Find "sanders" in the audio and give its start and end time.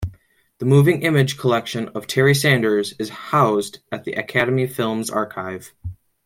2.33-2.95